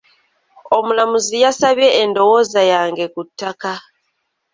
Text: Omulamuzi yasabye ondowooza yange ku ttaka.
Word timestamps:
Omulamuzi 0.77 1.35
yasabye 1.45 1.87
ondowooza 2.01 2.61
yange 2.73 3.05
ku 3.13 3.21
ttaka. 3.27 3.73